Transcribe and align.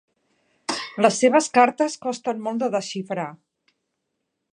Les 1.05 1.19
seves 1.23 1.49
cartes 1.57 1.97
costen 2.05 2.41
molt 2.47 2.63
de 2.65 2.71
desxifrar. 2.77 3.27